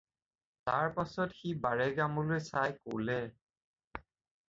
তাৰ 0.69 0.87
পাছত 0.95 1.37
সি 1.41 1.53
বাৰেগামলৈ 1.67 2.43
চাই 2.51 2.77
ক'লে। 2.83 3.23